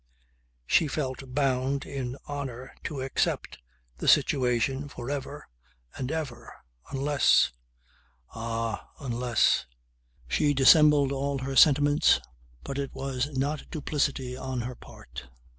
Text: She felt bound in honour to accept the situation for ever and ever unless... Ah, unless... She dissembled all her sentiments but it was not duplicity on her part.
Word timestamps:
She 0.65 0.87
felt 0.87 1.35
bound 1.35 1.85
in 1.85 2.17
honour 2.27 2.73
to 2.85 3.01
accept 3.01 3.59
the 3.99 4.07
situation 4.07 4.89
for 4.89 5.11
ever 5.11 5.47
and 5.95 6.11
ever 6.11 6.51
unless... 6.89 7.51
Ah, 8.33 8.89
unless... 8.99 9.67
She 10.27 10.55
dissembled 10.55 11.11
all 11.11 11.37
her 11.37 11.55
sentiments 11.55 12.19
but 12.63 12.79
it 12.79 12.95
was 12.95 13.27
not 13.37 13.69
duplicity 13.69 14.35
on 14.35 14.61
her 14.61 14.73
part. 14.73 15.27